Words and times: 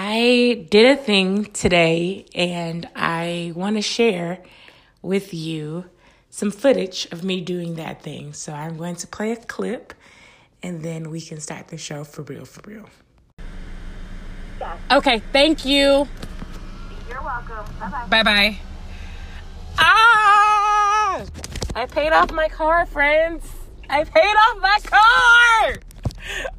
I 0.00 0.64
did 0.70 0.96
a 0.96 1.02
thing 1.02 1.46
today 1.46 2.24
and 2.32 2.88
I 2.94 3.52
want 3.56 3.74
to 3.74 3.82
share 3.82 4.38
with 5.02 5.34
you 5.34 5.86
some 6.30 6.52
footage 6.52 7.08
of 7.10 7.24
me 7.24 7.40
doing 7.40 7.74
that 7.74 8.00
thing. 8.00 8.32
So 8.32 8.52
I'm 8.52 8.76
going 8.76 8.94
to 8.94 9.08
play 9.08 9.32
a 9.32 9.36
clip 9.36 9.92
and 10.62 10.84
then 10.84 11.10
we 11.10 11.20
can 11.20 11.40
start 11.40 11.66
the 11.66 11.78
show 11.78 12.04
for 12.04 12.22
real, 12.22 12.44
for 12.44 12.60
real. 12.70 12.88
Okay, 14.88 15.20
thank 15.32 15.64
you. 15.64 16.06
You're 17.08 17.20
welcome. 17.20 17.66
Bye 17.80 17.90
bye. 17.90 18.06
Bye 18.08 18.22
bye. 18.22 18.58
Ah! 19.78 21.24
I 21.74 21.86
paid 21.86 22.12
off 22.12 22.30
my 22.30 22.48
car, 22.48 22.86
friends. 22.86 23.50
I 23.90 24.04
paid 24.04 24.34
off 24.46 24.60
my 24.62 24.78
car. 24.84 25.74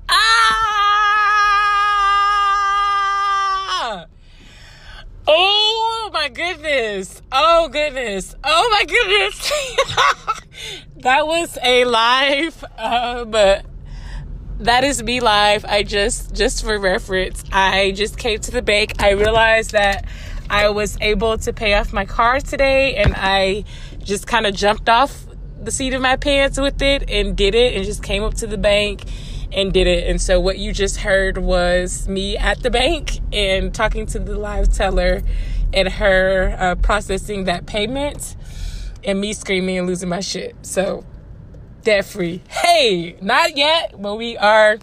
Ah! 0.09 0.59
Oh 5.31 6.08
my 6.19 6.27
goodness. 6.27 7.21
Oh 7.31 7.69
goodness. 7.69 8.35
Oh 8.43 8.69
my 8.71 8.83
goodness. 8.83 9.51
that 10.97 11.25
was 11.25 11.57
a 11.63 11.85
live 11.85 12.61
um 12.77 13.31
that 13.31 14.83
is 14.83 15.01
me 15.01 15.21
live. 15.21 15.63
I 15.63 15.83
just 15.83 16.35
just 16.35 16.65
for 16.65 16.77
reference, 16.77 17.45
I 17.53 17.91
just 17.91 18.17
came 18.17 18.37
to 18.41 18.51
the 18.51 18.61
bank. 18.61 19.01
I 19.01 19.11
realized 19.11 19.71
that 19.71 20.09
I 20.49 20.67
was 20.67 20.97
able 20.99 21.37
to 21.37 21.53
pay 21.53 21.75
off 21.75 21.93
my 21.93 22.03
car 22.03 22.41
today 22.41 22.95
and 22.95 23.13
I 23.15 23.63
just 23.99 24.27
kind 24.27 24.45
of 24.45 24.53
jumped 24.53 24.89
off 24.89 25.23
the 25.61 25.71
seat 25.71 25.93
of 25.93 26.01
my 26.01 26.17
pants 26.17 26.59
with 26.59 26.81
it 26.81 27.09
and 27.09 27.37
did 27.37 27.55
it 27.55 27.77
and 27.77 27.85
just 27.85 28.03
came 28.03 28.23
up 28.23 28.33
to 28.35 28.47
the 28.47 28.57
bank 28.57 29.05
and 29.53 29.71
did 29.71 29.87
it. 29.87 30.05
And 30.05 30.21
so 30.21 30.41
what 30.41 30.57
you 30.57 30.73
just 30.73 30.97
heard 30.97 31.37
was 31.37 32.09
me 32.09 32.37
at 32.37 32.61
the 32.61 32.69
bank 32.69 33.21
and 33.31 33.73
talking 33.73 34.05
to 34.07 34.19
the 34.19 34.37
live 34.37 34.73
teller 34.73 35.23
and 35.73 35.87
her 35.87 36.55
uh, 36.57 36.75
processing 36.75 37.45
that 37.45 37.65
payment 37.65 38.35
and 39.03 39.19
me 39.19 39.33
screaming 39.33 39.77
and 39.77 39.87
losing 39.87 40.09
my 40.09 40.19
shit. 40.19 40.55
So 40.61 41.05
debt 41.83 42.05
free. 42.05 42.41
Hey, 42.49 43.15
not 43.21 43.55
yet, 43.55 43.95
but 43.99 44.15
we 44.15 44.37
are, 44.37 44.77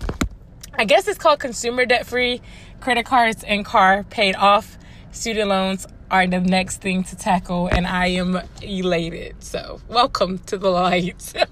I 0.74 0.84
guess 0.84 1.08
it's 1.08 1.18
called 1.18 1.40
consumer 1.40 1.86
debt 1.86 2.06
free. 2.06 2.40
Credit 2.80 3.04
cards 3.04 3.44
and 3.44 3.64
car 3.64 4.04
paid 4.04 4.36
off. 4.36 4.78
Student 5.12 5.48
loans 5.48 5.86
are 6.10 6.26
the 6.26 6.40
next 6.40 6.80
thing 6.80 7.02
to 7.04 7.16
tackle, 7.16 7.66
and 7.68 7.86
I 7.86 8.08
am 8.08 8.40
elated. 8.62 9.42
So, 9.42 9.80
welcome 9.88 10.38
to 10.40 10.58
the 10.58 10.68
light. 10.70 11.32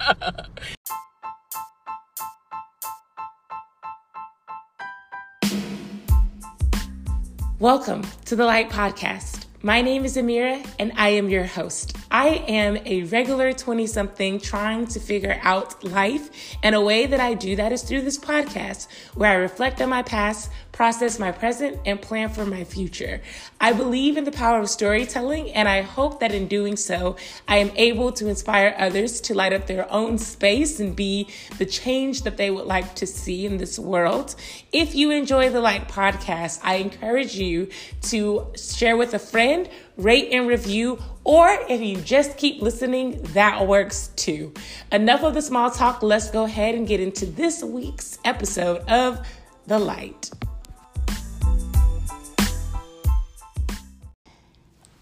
welcome 7.61 8.03
to 8.25 8.35
the 8.35 8.45
Light 8.45 8.69
Podcast. 8.69 9.45
My 9.63 9.81
name 9.81 10.05
is 10.05 10.17
Amira, 10.17 10.67
and 10.79 10.93
I 10.97 11.11
am 11.11 11.29
your 11.31 11.45
host. 11.45 11.97
I 12.11 12.45
am 12.49 12.77
a 12.85 13.05
regular 13.05 13.53
20 13.53 13.87
something 13.87 14.41
trying 14.41 14.89
to 14.89 14.99
figure 14.99 15.39
out 15.41 15.85
life, 15.85 16.57
and 16.65 16.75
a 16.75 16.81
way 16.81 17.07
that 17.07 17.21
I 17.21 17.35
do 17.35 17.55
that 17.57 17.71
is 17.71 17.83
through 17.83 18.03
this 18.03 18.19
podcast 18.19 18.89
where 19.15 19.31
I 19.31 19.35
reflect 19.35 19.81
on 19.81 19.89
my 19.89 20.03
past, 20.03 20.51
process 20.75 21.21
my 21.21 21.31
present, 21.31 21.79
and 21.87 22.03
plan 22.03 22.29
for 22.29 22.45
my 22.45 22.65
future. 22.65 23.23
I 23.61 23.73
believe 23.73 24.17
in 24.17 24.25
the 24.25 24.33
power 24.33 24.59
of 24.59 24.69
storytelling, 24.69 25.53
and 25.53 25.69
I 25.69 25.83
hope 25.83 26.19
that 26.19 26.35
in 26.35 26.49
doing 26.49 26.77
so, 26.77 27.17
I 27.47 27.59
am 27.59 27.71
able 27.77 28.11
to 28.13 28.29
inspire 28.29 28.75
others 28.77 29.21
to 29.23 29.35
light 29.35 29.53
up 29.53 29.69
their 29.69 29.91
own 29.91 30.19
space 30.19 30.81
and 30.81 30.97
be 30.97 31.29
the 31.59 31.65
change 31.65 32.23
that 32.23 32.37
they 32.37 32.51
would 32.51 32.67
like 32.67 32.97
to 32.97 33.07
see 33.07 33.47
in 33.47 33.57
this 33.57 33.79
world. 33.79 34.35
If 34.73 34.97
you 34.97 35.13
enjoy 35.13 35.49
the 35.49 35.61
Light 35.61 35.89
podcast, 35.89 36.59
I 36.65 36.75
encourage 36.77 37.37
you 37.37 37.69
to 38.03 38.53
share 38.57 38.97
with 38.97 39.15
a 39.15 39.21
friend 39.21 39.69
rate 39.97 40.31
and 40.33 40.49
review, 40.49 40.99
or 41.23 41.57
if 41.69 41.81
you 41.81 41.99
just 41.99 42.37
keep 42.37 42.61
listening, 42.61 43.23
that 43.35 43.65
works 43.69 44.09
too. 44.17 44.53
Enough 44.91 45.23
of 45.23 45.35
the 45.35 45.43
small 45.43 45.71
talk. 45.71 46.03
Let's 46.03 46.33
go 46.33 46.45
ahead 46.45 46.75
and 46.75 46.85
get 46.85 46.99
into 46.99 47.27
this 47.27 47.63
week's 47.63 48.19
episode 48.25 48.79
of 48.89 49.25
The 49.69 49.79
Light. 49.79 50.31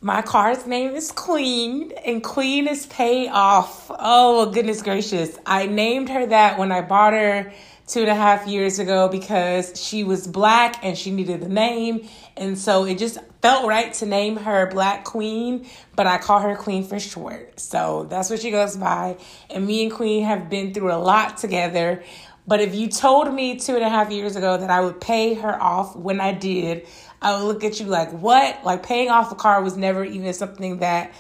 My 0.05 0.21
car's 0.21 0.67
name 0.67 0.97
is 0.97 1.13
Queen, 1.13 1.93
and 2.05 2.25
Queen 2.25 2.67
is 2.67 2.87
paid 2.87 3.29
off. 3.29 3.89
Oh, 3.89 4.51
goodness 4.51 4.83
gracious. 4.83 5.39
I 5.47 5.67
named 5.67 6.09
her 6.09 6.27
that 6.27 6.59
when 6.59 6.73
I 6.73 6.81
bought 6.81 7.13
her 7.13 7.53
two 7.87 8.01
and 8.01 8.09
a 8.09 8.15
half 8.17 8.49
years 8.49 8.81
ago 8.81 9.09
because 9.09 9.81
she 9.81 10.03
was 10.03 10.27
black 10.27 10.85
and 10.85 10.99
she 10.99 11.13
needed 11.13 11.45
a 11.45 11.49
name. 11.49 12.09
And 12.37 12.59
so 12.59 12.85
it 12.85 12.99
just 12.99 13.19
felt 13.43 13.69
right 13.69 13.93
to 13.95 14.07
name 14.07 14.39
her 14.39 14.67
Black 14.71 15.05
Queen, 15.05 15.69
but 15.95 16.09
I 16.09 16.19
call 16.19 16.41
her 16.41 16.57
Queen 16.57 16.83
for 16.83 16.99
short. 16.99 17.61
So 17.61 18.07
that's 18.11 18.29
what 18.29 18.41
she 18.41 18.51
goes 18.51 18.77
by. 18.77 19.19
And 19.51 19.69
me 19.69 19.85
and 19.85 19.93
Queen 19.93 20.25
have 20.25 20.51
been 20.51 20.75
through 20.75 20.93
a 20.93 20.99
lot 20.99 21.37
together. 21.37 22.03
But 22.47 22.61
if 22.61 22.75
you 22.75 22.89
told 22.89 23.33
me 23.33 23.59
two 23.59 23.75
and 23.77 23.85
a 23.85 23.89
half 23.89 24.11
years 24.11 24.37
ago 24.37 24.57
that 24.59 24.71
I 24.71 24.81
would 24.81 25.01
pay 25.01 25.35
her 25.35 25.63
off 25.63 25.95
when 25.95 26.21
I 26.21 26.33
did, 26.33 26.87
I 27.21 27.37
would 27.37 27.45
look 27.45 27.65
at 27.65 27.79
you 27.79 27.87
like, 27.87 28.11
what? 28.11 28.65
Like 28.65 28.83
paying 28.83 29.11
off 29.11 29.31
a 29.31 29.37
car 29.37 29.63
was 29.63 29.77
never 29.77 30.05
even 30.05 30.33
something 30.35 30.79
that 30.79 31.13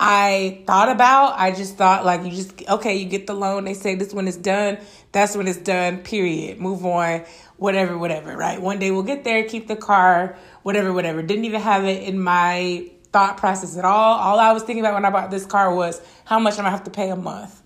I 0.00 0.62
thought 0.66 0.88
about. 0.88 1.38
I 1.38 1.52
just 1.52 1.76
thought 1.76 2.04
like 2.04 2.24
you 2.24 2.30
just 2.30 2.68
okay, 2.68 2.96
you 2.96 3.04
get 3.04 3.26
the 3.28 3.34
loan. 3.34 3.64
They 3.64 3.74
say 3.74 3.94
this 3.94 4.12
one 4.12 4.26
is 4.26 4.36
done. 4.36 4.78
That's 5.12 5.36
when 5.36 5.46
it's 5.46 5.58
done. 5.58 5.98
Period. 5.98 6.58
Move 6.58 6.84
on. 6.84 7.24
Whatever, 7.56 7.96
whatever. 7.96 8.36
Right. 8.36 8.60
One 8.60 8.80
day 8.80 8.90
we'll 8.90 9.04
get 9.04 9.22
there. 9.22 9.44
Keep 9.44 9.68
the 9.68 9.76
car. 9.76 10.36
Whatever, 10.64 10.92
whatever. 10.92 11.22
Didn't 11.22 11.44
even 11.44 11.60
have 11.60 11.84
it 11.84 12.02
in 12.02 12.18
my 12.18 12.90
thought 13.14 13.36
process 13.36 13.78
at 13.78 13.84
all. 13.84 14.18
All 14.18 14.40
I 14.40 14.50
was 14.50 14.64
thinking 14.64 14.84
about 14.84 14.94
when 14.94 15.04
I 15.04 15.10
bought 15.10 15.30
this 15.30 15.46
car 15.46 15.72
was 15.72 16.02
how 16.24 16.40
much 16.40 16.54
I'm 16.54 16.64
gonna 16.64 16.70
have 16.70 16.82
to 16.82 16.90
pay 16.90 17.10
a 17.10 17.16
month. 17.16 17.62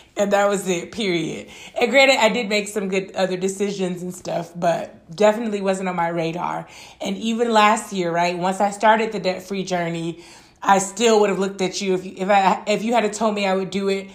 and 0.16 0.32
that 0.32 0.48
was 0.48 0.66
it, 0.66 0.92
period. 0.92 1.48
And 1.78 1.90
granted, 1.90 2.16
I 2.16 2.30
did 2.30 2.48
make 2.48 2.68
some 2.68 2.88
good 2.88 3.14
other 3.14 3.36
decisions 3.36 4.00
and 4.00 4.14
stuff, 4.14 4.50
but 4.56 5.14
definitely 5.14 5.60
wasn't 5.60 5.90
on 5.90 5.96
my 5.96 6.08
radar. 6.08 6.66
And 7.02 7.18
even 7.18 7.52
last 7.52 7.92
year, 7.92 8.10
right, 8.10 8.38
once 8.38 8.62
I 8.62 8.70
started 8.70 9.12
the 9.12 9.20
debt 9.20 9.42
free 9.42 9.62
journey, 9.62 10.24
I 10.62 10.78
still 10.78 11.20
would 11.20 11.28
have 11.28 11.38
looked 11.38 11.60
at 11.60 11.82
you 11.82 11.92
if 11.92 12.06
you, 12.06 12.14
if 12.16 12.30
I 12.30 12.62
if 12.66 12.82
you 12.82 12.94
had 12.94 13.12
told 13.12 13.34
me 13.34 13.44
I 13.44 13.54
would 13.54 13.68
do 13.68 13.90
it 13.90 14.08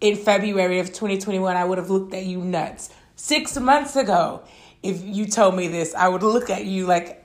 in 0.00 0.16
February 0.16 0.80
of 0.80 0.88
2021, 0.88 1.56
I 1.56 1.64
would 1.64 1.78
have 1.78 1.90
looked 1.90 2.12
at 2.12 2.24
you 2.24 2.40
nuts. 2.40 2.90
Six 3.14 3.56
months 3.56 3.94
ago, 3.94 4.42
if 4.82 5.00
you 5.00 5.26
told 5.26 5.54
me 5.54 5.68
this, 5.68 5.94
I 5.94 6.08
would 6.08 6.24
look 6.24 6.50
at 6.50 6.64
you 6.64 6.86
like 6.86 7.24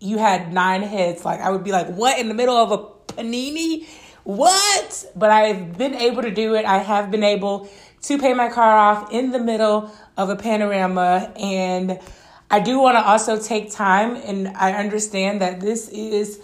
you 0.00 0.18
had 0.18 0.52
nine 0.52 0.82
heads. 0.82 1.24
Like 1.24 1.40
I 1.40 1.50
would 1.50 1.64
be 1.64 1.72
like, 1.72 1.88
"What 1.88 2.18
in 2.18 2.28
the 2.28 2.34
middle 2.34 2.56
of 2.56 2.72
a 2.72 2.78
panini? 3.12 3.86
What?" 4.24 5.06
But 5.16 5.30
I've 5.30 5.76
been 5.76 5.94
able 5.94 6.22
to 6.22 6.30
do 6.30 6.54
it. 6.54 6.64
I 6.64 6.78
have 6.78 7.10
been 7.10 7.24
able 7.24 7.68
to 8.02 8.18
pay 8.18 8.34
my 8.34 8.48
car 8.48 8.76
off 8.76 9.12
in 9.12 9.32
the 9.32 9.38
middle 9.38 9.90
of 10.16 10.30
a 10.30 10.36
panorama 10.36 11.32
and 11.36 11.98
I 12.50 12.60
do 12.60 12.78
want 12.80 12.96
to 12.96 13.04
also 13.04 13.38
take 13.38 13.70
time 13.70 14.16
and 14.16 14.48
I 14.56 14.72
understand 14.72 15.40
that 15.42 15.60
this 15.60 15.88
is 15.88 16.40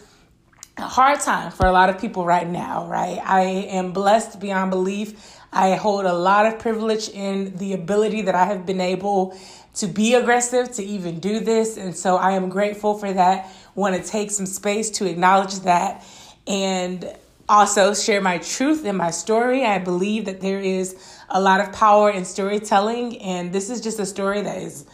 a 0.77 0.83
hard 0.83 1.21
time 1.21 1.51
for 1.53 1.66
a 1.66 1.72
lot 1.72 1.89
of 1.89 1.99
people 1.99 2.27
right 2.27 2.49
now, 2.49 2.87
right? 2.87 3.19
I 3.25 3.43
am 3.43 3.93
blessed 3.93 4.41
beyond 4.41 4.71
belief. 4.71 5.39
I 5.53 5.77
hold 5.77 6.05
a 6.05 6.12
lot 6.12 6.47
of 6.47 6.59
privilege 6.59 7.09
in 7.09 7.56
the 7.56 7.72
ability 7.72 8.22
that 8.22 8.34
I 8.34 8.45
have 8.45 8.66
been 8.66 8.81
able 8.81 9.39
to 9.74 9.86
be 9.86 10.14
aggressive, 10.14 10.72
to 10.72 10.82
even 10.82 11.20
do 11.20 11.40
this. 11.40 11.76
And 11.76 11.96
so 11.96 12.16
I 12.16 12.32
am 12.32 12.48
grateful 12.48 12.98
for 12.98 13.12
that. 13.12 13.50
Want 13.74 13.96
to 13.96 14.08
take 14.08 14.30
some 14.30 14.46
space 14.46 14.90
to 14.92 15.06
acknowledge 15.08 15.60
that 15.60 16.04
and 16.46 17.12
also 17.48 17.94
share 17.94 18.20
my 18.20 18.38
truth 18.38 18.84
and 18.84 18.96
my 18.96 19.10
story. 19.10 19.64
I 19.64 19.78
believe 19.78 20.26
that 20.26 20.40
there 20.40 20.60
is 20.60 20.96
a 21.28 21.40
lot 21.40 21.60
of 21.60 21.72
power 21.72 22.10
in 22.10 22.24
storytelling. 22.24 23.20
And 23.20 23.52
this 23.52 23.70
is 23.70 23.80
just 23.80 23.98
a 23.98 24.06
story 24.06 24.42
that 24.42 24.58
is 24.58 24.86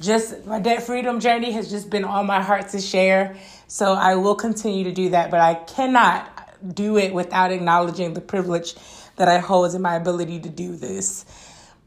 just 0.00 0.46
my 0.46 0.58
debt 0.58 0.82
freedom 0.82 1.20
journey 1.20 1.52
has 1.52 1.70
just 1.70 1.90
been 1.90 2.04
on 2.04 2.26
my 2.26 2.42
heart 2.42 2.70
to 2.70 2.80
share. 2.80 3.36
So 3.68 3.92
I 3.92 4.16
will 4.16 4.34
continue 4.34 4.84
to 4.84 4.92
do 4.92 5.10
that, 5.10 5.30
but 5.30 5.40
I 5.40 5.54
cannot 5.54 6.28
do 6.74 6.96
it 6.96 7.12
without 7.12 7.52
acknowledging 7.52 8.14
the 8.14 8.20
privilege 8.20 8.74
that 9.16 9.28
I 9.28 9.38
hold 9.38 9.74
in 9.74 9.82
my 9.82 9.94
ability 9.94 10.40
to 10.40 10.48
do 10.48 10.74
this. 10.76 11.24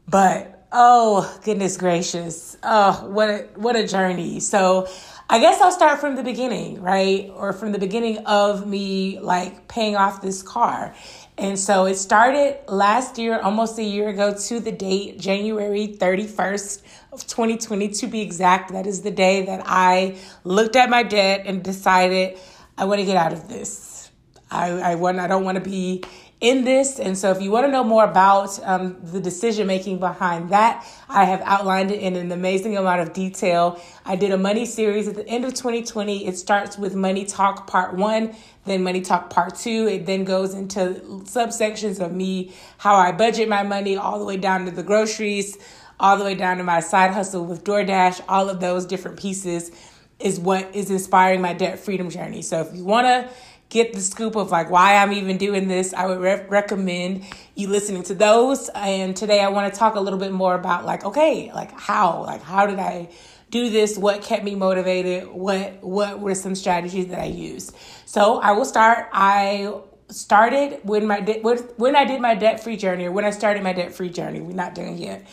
But 0.08 0.55
oh 0.72 1.38
goodness 1.44 1.76
gracious, 1.76 2.56
oh 2.62 3.08
what 3.08 3.28
a, 3.28 3.48
what 3.54 3.76
a 3.76 3.86
journey. 3.86 4.40
So 4.40 4.88
I 5.28 5.40
guess 5.40 5.60
I'll 5.60 5.72
start 5.72 5.98
from 5.98 6.14
the 6.14 6.22
beginning, 6.22 6.80
right? 6.80 7.30
Or 7.34 7.52
from 7.52 7.72
the 7.72 7.78
beginning 7.78 8.18
of 8.26 8.66
me 8.66 9.18
like 9.18 9.66
paying 9.66 9.96
off 9.96 10.22
this 10.22 10.42
car. 10.42 10.94
And 11.36 11.58
so 11.58 11.86
it 11.86 11.96
started 11.96 12.58
last 12.68 13.18
year, 13.18 13.38
almost 13.40 13.78
a 13.78 13.82
year 13.82 14.08
ago 14.08 14.34
to 14.34 14.60
the 14.60 14.70
date, 14.70 15.18
January 15.18 15.88
31st 15.88 16.82
of 17.12 17.26
2020 17.26 17.88
to 17.88 18.06
be 18.06 18.20
exact. 18.20 18.72
That 18.72 18.86
is 18.86 19.02
the 19.02 19.10
day 19.10 19.44
that 19.46 19.62
I 19.66 20.16
looked 20.44 20.76
at 20.76 20.88
my 20.88 21.02
debt 21.02 21.42
and 21.44 21.62
decided 21.62 22.38
I 22.78 22.84
want 22.84 23.00
to 23.00 23.04
get 23.04 23.16
out 23.16 23.32
of 23.32 23.48
this. 23.48 24.10
I, 24.50 24.70
I 24.70 24.94
want 24.94 25.18
I 25.18 25.26
don't 25.26 25.44
want 25.44 25.56
to 25.56 25.64
be 25.64 26.04
in 26.40 26.64
this. 26.64 26.98
And 26.98 27.16
so, 27.16 27.30
if 27.30 27.40
you 27.40 27.50
want 27.50 27.66
to 27.66 27.72
know 27.72 27.84
more 27.84 28.04
about 28.04 28.58
um, 28.64 28.96
the 29.02 29.20
decision 29.20 29.66
making 29.66 29.98
behind 29.98 30.50
that, 30.50 30.86
I 31.08 31.24
have 31.24 31.40
outlined 31.42 31.90
it 31.90 32.00
in 32.00 32.14
an 32.16 32.30
amazing 32.30 32.76
amount 32.76 33.00
of 33.00 33.12
detail. 33.12 33.80
I 34.04 34.16
did 34.16 34.32
a 34.32 34.38
money 34.38 34.66
series 34.66 35.08
at 35.08 35.14
the 35.14 35.26
end 35.26 35.44
of 35.44 35.54
2020. 35.54 36.26
It 36.26 36.36
starts 36.36 36.76
with 36.76 36.94
Money 36.94 37.24
Talk 37.24 37.66
Part 37.66 37.94
One, 37.94 38.34
then 38.66 38.82
Money 38.82 39.00
Talk 39.00 39.30
Part 39.30 39.54
Two. 39.56 39.86
It 39.86 40.06
then 40.06 40.24
goes 40.24 40.52
into 40.52 41.00
subsections 41.24 42.04
of 42.04 42.12
me, 42.12 42.52
how 42.78 42.96
I 42.96 43.12
budget 43.12 43.48
my 43.48 43.62
money, 43.62 43.96
all 43.96 44.18
the 44.18 44.24
way 44.24 44.36
down 44.36 44.66
to 44.66 44.70
the 44.70 44.82
groceries, 44.82 45.56
all 45.98 46.18
the 46.18 46.24
way 46.24 46.34
down 46.34 46.58
to 46.58 46.64
my 46.64 46.80
side 46.80 47.12
hustle 47.12 47.46
with 47.46 47.64
DoorDash, 47.64 48.22
all 48.28 48.50
of 48.50 48.60
those 48.60 48.84
different 48.84 49.18
pieces 49.18 49.70
is 50.18 50.40
what 50.40 50.74
is 50.74 50.90
inspiring 50.90 51.40
my 51.40 51.52
debt 51.52 51.78
freedom 51.78 52.08
journey. 52.08 52.42
So 52.42 52.60
if 52.60 52.74
you 52.74 52.84
want 52.84 53.06
to 53.06 53.30
get 53.68 53.92
the 53.92 54.00
scoop 54.00 54.36
of 54.36 54.50
like 54.50 54.70
why 54.70 54.96
I'm 54.96 55.12
even 55.12 55.38
doing 55.38 55.68
this, 55.68 55.92
I 55.92 56.06
would 56.06 56.20
re- 56.20 56.44
recommend 56.48 57.24
you 57.54 57.68
listening 57.68 58.02
to 58.04 58.14
those. 58.14 58.68
And 58.74 59.16
today 59.16 59.40
I 59.40 59.48
want 59.48 59.72
to 59.72 59.78
talk 59.78 59.94
a 59.96 60.00
little 60.00 60.18
bit 60.18 60.32
more 60.32 60.54
about 60.54 60.84
like 60.84 61.04
okay, 61.04 61.52
like 61.52 61.72
how, 61.78 62.22
like 62.24 62.42
how 62.42 62.66
did 62.66 62.78
I 62.78 63.10
do 63.50 63.70
this? 63.70 63.96
What 63.96 64.22
kept 64.22 64.44
me 64.44 64.54
motivated? 64.54 65.28
What 65.28 65.82
what 65.82 66.20
were 66.20 66.34
some 66.34 66.54
strategies 66.54 67.08
that 67.08 67.20
I 67.20 67.26
used? 67.26 67.76
So 68.04 68.40
I 68.40 68.52
will 68.52 68.64
start. 68.64 69.08
I 69.12 69.74
started 70.08 70.80
when 70.84 71.06
my 71.06 71.20
de- 71.20 71.40
when 71.40 71.96
I 71.96 72.04
did 72.04 72.20
my 72.20 72.34
debt 72.34 72.62
free 72.62 72.76
journey 72.76 73.06
or 73.06 73.12
when 73.12 73.24
I 73.24 73.30
started 73.30 73.62
my 73.62 73.72
debt 73.72 73.94
free 73.94 74.10
journey. 74.10 74.40
We're 74.40 74.52
not 74.52 74.74
done 74.74 74.98
yet. 74.98 75.26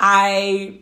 I 0.00 0.80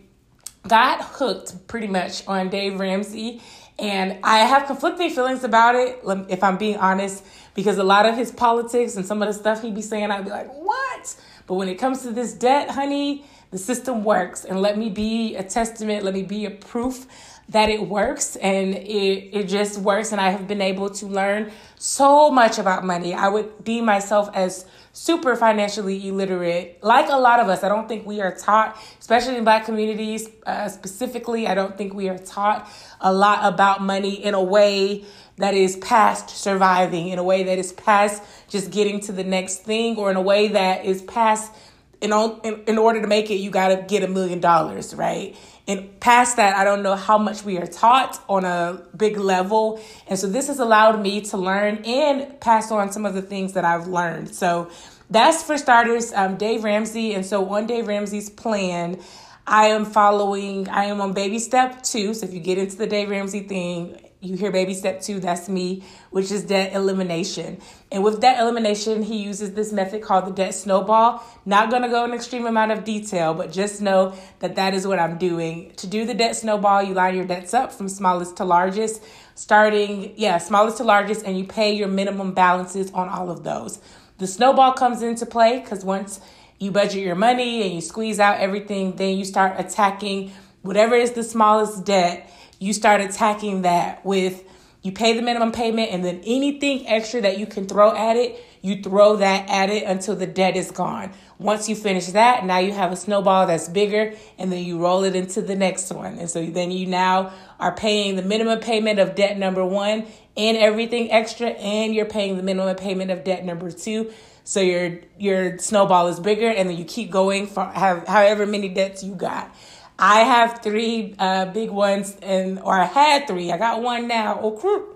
got 0.67 1.01
hooked 1.03 1.69
pretty 1.69 1.87
much 1.87 2.27
on 2.27 2.49
Dave 2.49 2.79
Ramsey 2.79 3.41
and 3.79 4.19
I 4.23 4.39
have 4.39 4.67
conflicting 4.67 5.11
feelings 5.11 5.45
about 5.45 5.75
it, 5.75 6.01
if 6.29 6.43
I'm 6.43 6.57
being 6.57 6.77
honest, 6.79 7.25
because 7.55 7.77
a 7.79 7.85
lot 7.85 8.07
of 8.07 8.17
his 8.17 8.33
politics 8.33 8.97
and 8.97 9.05
some 9.05 9.21
of 9.23 9.29
the 9.29 9.35
stuff 9.35 9.63
he'd 9.63 9.75
be 9.75 9.83
saying, 9.83 10.11
I'd 10.11 10.25
be 10.25 10.31
like, 10.31 10.51
what? 10.53 11.17
But 11.47 11.55
when 11.55 11.69
it 11.69 11.77
comes 11.77 12.03
to 12.03 12.11
this 12.11 12.33
debt, 12.33 12.71
honey, 12.71 13.25
the 13.51 13.59
system 13.59 14.03
works. 14.03 14.45
And 14.45 14.61
let 14.63 14.79
me 14.79 14.89
be 14.89 15.37
a 15.37 15.43
testament, 15.43 16.05
let 16.05 16.15
me 16.15 16.23
be 16.23 16.47
a 16.47 16.51
proof 16.51 17.07
that 17.49 17.69
it 17.69 17.87
works 17.87 18.35
and 18.37 18.75
it, 18.75 19.31
it 19.33 19.49
just 19.49 19.79
works. 19.79 20.13
And 20.13 20.21
I 20.21 20.31
have 20.31 20.49
been 20.49 20.63
able 20.63 20.91
to 20.91 21.07
learn 21.07 21.53
so 21.77 22.31
much 22.31 22.59
about 22.59 22.85
money. 22.85 23.15
I 23.15 23.29
would 23.29 23.63
deem 23.63 23.85
myself 23.85 24.31
as 24.35 24.65
super 24.97 25.37
financially 25.37 26.09
illiterate. 26.09 26.79
Like 26.83 27.11
a 27.11 27.17
lot 27.17 27.39
of 27.39 27.49
us, 27.49 27.63
I 27.63 27.69
don't 27.69 27.87
think 27.87 28.07
we 28.07 28.23
are 28.23 28.35
taught, 28.35 28.83
especially 28.99 29.37
in 29.37 29.45
black 29.45 29.67
communities 29.67 30.27
uh, 30.47 30.71
specifically, 30.71 31.47
I 31.47 31.55
don't 31.55 31.77
think 31.77 31.93
we 31.93 32.09
are 32.09 32.17
taught 32.17 32.67
a 33.03 33.13
lot 33.13 33.45
about 33.45 33.83
money 33.83 34.25
in 34.25 34.33
a 34.33 34.43
way 34.43 35.05
that 35.37 35.53
is 35.53 35.77
past 35.77 36.31
surviving, 36.31 37.09
in 37.09 37.19
a 37.19 37.23
way 37.23 37.43
that 37.43 37.59
is 37.59 37.75
past 37.75 38.23
just 38.49 38.71
getting 38.71 39.01
to 39.01 39.13
the 39.13 39.23
next 39.23 39.59
thing, 39.65 39.97
or 39.99 40.11
in 40.11 40.17
a 40.17 40.23
way 40.23 40.49
that 40.49 40.87
is 40.87 41.03
past, 41.03 41.53
in, 42.01 42.13
in, 42.45 42.63
in 42.67 42.79
order 42.79 43.01
to 43.01 43.07
make 43.07 43.31
it, 43.31 43.37
you 43.37 43.51
got 43.51 43.69
to 43.69 43.85
get 43.89 44.03
a 44.03 44.09
million 44.09 44.41
dollars, 44.41 44.95
right? 44.95 45.37
And 45.69 45.99
past 45.99 46.37
that, 46.37 46.57
I 46.57 46.63
don't 46.63 46.83
know 46.83 46.95
how 46.95 47.19
much 47.19 47.45
we 47.45 47.59
are 47.59 47.67
taught 47.67 48.23
on 48.29 48.45
a 48.45 48.83
big 48.97 49.17
level. 49.17 49.83
And 50.07 50.19
so 50.19 50.29
this 50.29 50.47
has 50.47 50.61
allowed 50.61 51.01
me 51.01 51.23
to 51.23 51.37
learn 51.37 51.79
and 51.85 52.39
pass 52.41 52.71
on 52.71 52.93
some 52.93 53.05
of 53.05 53.15
the 53.15 53.23
things 53.23 53.55
that 53.55 53.65
I've 53.65 53.89
learned. 53.89 54.35
So 54.35 54.71
that's 55.11 55.43
for 55.43 55.59
starters, 55.59 56.13
um, 56.13 56.37
Dave 56.37 56.63
Ramsey. 56.63 57.15
And 57.15 57.27
so 57.27 57.49
on 57.51 57.67
Dave 57.67 57.89
Ramsey's 57.89 58.31
plan, 58.31 59.01
I 59.47 59.67
am 59.67 59.85
following, 59.85 60.69
I 60.69 60.85
am 60.85 61.01
on 61.01 61.13
baby 61.13 61.39
step 61.39 61.83
two. 61.83 62.15
So 62.15 62.27
if 62.27 62.35
you 62.35 62.41
get 62.41 62.59
into 62.59 62.77
the 62.77 62.87
Dave 62.87 63.11
Ramsey 63.11 63.41
thing, 63.41 64.01
you 64.21 64.37
hear 64.37 64.51
baby 64.51 64.75
step 64.75 65.01
two, 65.01 65.21
that's 65.21 65.49
me, 65.49 65.83
which 66.11 66.31
is 66.33 66.45
debt 66.45 66.73
elimination. 66.75 67.61
And 67.93 68.03
with 68.03 68.21
debt 68.21 68.41
elimination, 68.41 69.03
he 69.03 69.19
uses 69.19 69.53
this 69.53 69.73
method 69.73 70.03
called 70.03 70.27
the 70.27 70.31
debt 70.31 70.55
snowball. 70.55 71.23
Not 71.45 71.71
to 71.71 71.89
go 71.89 72.05
in 72.05 72.13
extreme 72.13 72.47
amount 72.47 72.73
of 72.73 72.85
detail, 72.85 73.35
but 73.35 73.53
just 73.53 73.81
know 73.81 74.15
that 74.41 74.57
that 74.57 74.75
is 74.75 74.87
what 74.87 74.99
I'm 74.99 75.19
doing. 75.19 75.73
To 75.77 75.87
do 75.87 76.05
the 76.05 76.15
debt 76.15 76.35
snowball, 76.35 76.83
you 76.83 76.95
line 76.95 77.15
your 77.15 77.27
debts 77.27 77.55
up 77.55 77.73
from 77.73 77.89
smallest 77.89 78.39
to 78.39 78.45
largest, 78.45 79.03
starting, 79.35 80.15
yeah, 80.17 80.39
smallest 80.39 80.79
to 80.79 80.85
largest, 80.85 81.25
and 81.25 81.39
you 81.39 81.45
pay 81.45 81.75
your 81.75 81.89
minimum 81.89 82.33
balances 82.33 82.91
on 82.93 83.09
all 83.09 83.31
of 83.31 83.45
those. 83.45 83.81
The 84.19 84.27
snowball 84.27 84.73
comes 84.73 85.03
into 85.03 85.27
play 85.27 85.61
because 85.61 85.85
once 85.85 86.21
you 86.59 86.71
budget 86.71 87.05
your 87.05 87.15
money 87.15 87.63
and 87.63 87.75
you 87.75 87.83
squeeze 87.83 88.19
out 88.19 88.39
everything, 88.39 88.97
then 88.97 89.19
you 89.19 89.27
start 89.27 89.55
attacking 89.59 90.33
whatever 90.63 90.95
is 90.95 91.13
the 91.13 91.23
smallest 91.23 91.85
debt. 91.85 92.33
You 92.59 92.73
start 92.73 93.01
attacking 93.01 93.63
that 93.63 94.05
with 94.05 94.45
you 94.83 94.93
pay 94.93 95.15
the 95.15 95.23
minimum 95.23 95.51
payment 95.51 95.91
and 95.91 96.05
then 96.05 96.23
anything 96.25 96.87
extra 96.87 97.21
that 97.23 97.39
you 97.39 97.47
can 97.47 97.67
throw 97.67 97.93
at 97.95 98.17
it, 98.17 98.41
you 98.63 98.83
throw 98.83 99.17
that 99.17 99.51
at 99.51 99.69
it 99.69 99.83
until 99.83 100.15
the 100.15 100.29
debt 100.29 100.57
is 100.57 100.71
gone. 100.71 101.13
Once 101.39 101.69
you 101.69 101.75
finish 101.75 102.07
that, 102.07 102.45
now 102.45 102.59
you 102.59 102.73
have 102.73 102.93
a 102.93 102.97
snowball 102.97 103.49
that's 103.49 103.69
bigger 103.69 104.15
and 104.39 104.53
then 104.53 104.65
you 104.65 104.79
roll 104.79 105.03
it 105.03 105.17
into 105.17 105.43
the 105.43 105.57
next 105.57 105.91
one. 105.91 106.19
And 106.19 106.31
so 106.31 106.47
then 106.47 106.71
you 106.71 106.87
now 106.87 107.33
are 107.59 107.75
paying 107.75 108.15
the 108.15 108.23
minimum 108.23 108.61
payment 108.61 109.01
of 109.01 109.17
debt 109.17 109.37
number 109.37 109.67
one 109.67 110.07
and 110.37 110.57
everything 110.57 111.11
extra, 111.11 111.49
and 111.49 111.95
you're 111.95 112.07
paying 112.07 112.37
the 112.37 112.43
minimum 112.43 112.77
payment 112.77 113.11
of 113.11 113.25
debt 113.25 113.45
number 113.45 113.71
two. 113.71 114.13
So 114.45 114.61
your 114.61 115.01
your 115.19 115.59
snowball 115.59 116.09
is 116.09 116.21
bigger, 116.21 116.49
and 116.49 116.69
then 116.69 116.77
you 116.77 116.85
keep 116.85 117.11
going 117.11 117.47
for 117.47 117.65
have 117.65 118.07
however 118.07 118.47
many 118.47 118.69
debts 118.69 119.03
you 119.03 119.15
got. 119.15 119.53
I 119.99 120.21
have 120.21 120.63
three 120.63 121.15
uh, 121.19 121.47
big 121.47 121.71
ones, 121.71 122.17
and 122.23 122.59
or 122.61 122.75
I 122.79 122.85
had 122.85 123.27
three. 123.27 123.51
I 123.51 123.59
got 123.59 123.83
one 123.83 124.09
now. 124.09 124.39
Oh, 124.43 124.93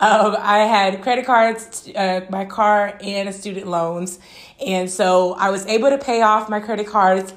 um, 0.00 0.36
I 0.38 0.58
had 0.58 1.02
credit 1.02 1.26
cards, 1.26 1.88
uh, 1.94 2.26
my 2.30 2.44
car, 2.44 2.98
and 3.00 3.34
student 3.34 3.66
loans, 3.66 4.18
and 4.64 4.90
so 4.90 5.34
I 5.34 5.50
was 5.50 5.66
able 5.66 5.90
to 5.90 5.98
pay 5.98 6.22
off 6.22 6.48
my 6.48 6.60
credit 6.60 6.86
cards 6.86 7.32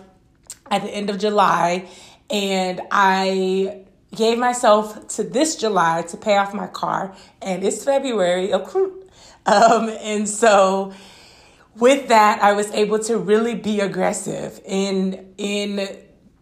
at 0.69 0.81
the 0.81 0.89
end 0.89 1.09
of 1.09 1.17
July, 1.17 1.87
and 2.29 2.81
I 2.91 3.85
gave 4.15 4.37
myself 4.37 5.07
to 5.09 5.23
this 5.23 5.55
July 5.55 6.03
to 6.09 6.17
pay 6.17 6.37
off 6.37 6.53
my 6.53 6.67
car, 6.67 7.15
and 7.41 7.63
it's 7.63 7.83
February. 7.83 8.51
Um, 8.53 9.89
and 10.01 10.27
so 10.27 10.93
with 11.77 12.09
that, 12.09 12.43
I 12.43 12.53
was 12.53 12.71
able 12.71 12.99
to 12.99 13.17
really 13.17 13.55
be 13.55 13.79
aggressive 13.79 14.59
in 14.65 15.33
in 15.37 15.87